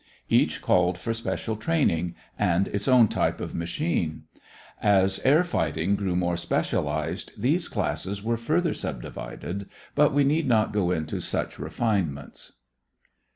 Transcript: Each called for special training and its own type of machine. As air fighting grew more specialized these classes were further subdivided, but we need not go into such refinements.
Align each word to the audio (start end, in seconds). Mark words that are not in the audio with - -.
Each 0.29 0.63
called 0.63 0.97
for 0.97 1.13
special 1.13 1.55
training 1.55 2.15
and 2.35 2.67
its 2.69 2.87
own 2.87 3.07
type 3.07 3.39
of 3.39 3.53
machine. 3.53 4.23
As 4.81 5.19
air 5.19 5.43
fighting 5.43 5.95
grew 5.95 6.15
more 6.15 6.37
specialized 6.37 7.33
these 7.39 7.67
classes 7.67 8.23
were 8.23 8.35
further 8.35 8.73
subdivided, 8.73 9.69
but 9.93 10.11
we 10.11 10.23
need 10.23 10.47
not 10.47 10.73
go 10.73 10.89
into 10.89 11.21
such 11.21 11.59
refinements. 11.59 12.53